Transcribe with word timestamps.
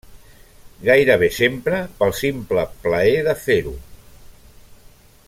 Gairebé 0.87 1.29
sempre 1.39 1.81
pel 2.01 2.15
simple 2.21 2.65
plaer 2.87 3.23
de 3.29 3.39
fer-ho. 3.47 3.79